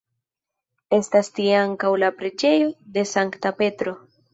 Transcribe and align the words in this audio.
Estas 0.97 1.29
tie 1.41 1.53
ankaŭ 1.59 1.95
la 2.07 2.13
Preĝejo 2.23 2.75
de 2.99 3.09
Sankta 3.15 3.59
Petro. 3.65 4.01